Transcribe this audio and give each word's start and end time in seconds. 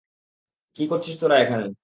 কী 0.77 0.83
করছিস 0.87 1.15
তোরা 1.19 1.35
এখানে? 1.39 1.65